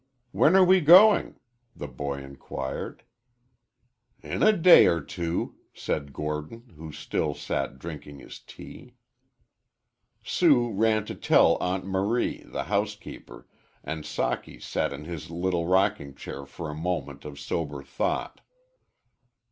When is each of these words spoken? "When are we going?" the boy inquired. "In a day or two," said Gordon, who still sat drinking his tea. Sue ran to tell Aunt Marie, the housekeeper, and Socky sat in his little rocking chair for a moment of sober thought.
"When 0.31 0.55
are 0.55 0.65
we 0.65 0.81
going?" 0.81 1.35
the 1.75 1.87
boy 1.87 2.23
inquired. 2.23 3.03
"In 4.23 4.41
a 4.41 4.51
day 4.51 4.87
or 4.87 4.99
two," 4.99 5.57
said 5.75 6.11
Gordon, 6.11 6.73
who 6.75 6.91
still 6.91 7.35
sat 7.35 7.77
drinking 7.77 8.17
his 8.17 8.39
tea. 8.39 8.95
Sue 10.23 10.71
ran 10.71 11.05
to 11.05 11.13
tell 11.13 11.55
Aunt 11.61 11.85
Marie, 11.85 12.41
the 12.47 12.63
housekeeper, 12.63 13.47
and 13.83 14.03
Socky 14.03 14.59
sat 14.59 14.91
in 14.91 15.03
his 15.05 15.29
little 15.29 15.67
rocking 15.67 16.15
chair 16.15 16.47
for 16.47 16.71
a 16.71 16.73
moment 16.73 17.23
of 17.23 17.39
sober 17.39 17.83
thought. 17.83 18.41